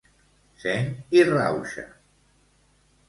[0.63, 1.85] Seny i rauxa.